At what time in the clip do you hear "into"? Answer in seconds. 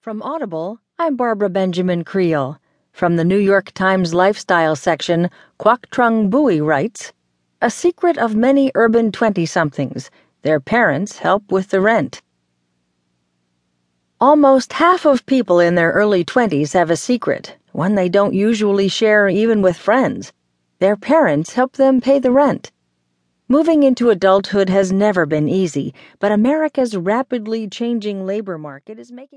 23.82-24.08